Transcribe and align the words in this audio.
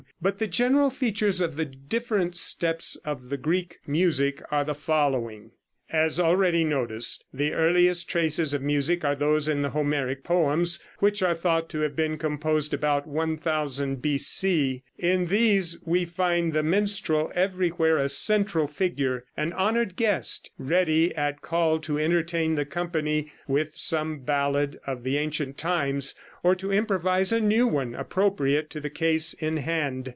But 0.23 0.37
the 0.39 0.45
general 0.47 0.91
features 0.91 1.41
of 1.41 1.55
the 1.55 1.65
different 1.65 2.35
steps 2.35 2.95
in 3.05 3.29
the 3.29 3.37
Greek 3.37 3.79
music 3.87 4.41
are 4.51 4.63
the 4.63 4.75
following: 4.75 5.49
As 5.89 6.19
already 6.19 6.63
noticed, 6.63 7.25
the 7.33 7.53
earliest 7.53 8.07
traces 8.07 8.53
of 8.53 8.61
music 8.61 9.03
are 9.03 9.15
those 9.15 9.47
in 9.49 9.61
the 9.63 9.71
Homeric 9.71 10.23
poems, 10.23 10.79
which 10.99 11.21
are 11.23 11.33
thought 11.35 11.69
to 11.69 11.79
have 11.79 11.95
been 11.97 12.17
composed 12.19 12.71
about 12.73 13.07
1000 13.07 13.99
B.C. 14.01 14.83
In 14.99 15.25
these 15.27 15.77
we 15.87 16.05
find 16.05 16.53
the 16.53 16.61
minstrel 16.63 17.31
everywhere 17.35 17.97
a 17.97 18.07
central 18.07 18.67
figure, 18.67 19.25
an 19.35 19.51
honored 19.53 19.95
guest, 19.97 20.51
ready 20.59 21.13
at 21.17 21.41
call 21.41 21.77
to 21.79 21.97
entertain 21.99 22.53
the 22.55 22.65
company 22.65 23.31
with 23.47 23.75
some 23.75 24.19
ballad 24.19 24.79
of 24.87 25.03
the 25.03 25.17
ancient 25.17 25.57
times, 25.57 26.13
or 26.43 26.55
to 26.55 26.71
improvise 26.71 27.31
a 27.33 27.41
new 27.41 27.67
one 27.67 27.93
appropriate 27.95 28.69
to 28.69 28.79
the 28.79 28.89
case 28.89 29.33
in 29.33 29.57
hand. 29.57 30.09